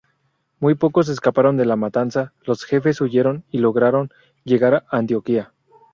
Muy 0.59 0.73
pocos 0.73 1.09
escaparon 1.09 1.57
de 1.57 1.65
la 1.67 1.75
matanza; 1.75 2.33
los 2.41 2.63
jefes 2.65 3.01
huyeron 3.01 3.45
y 3.51 3.59
lograron 3.59 4.09
llegar 4.43 4.83
a 4.89 4.97
Antioquía. 4.97 5.53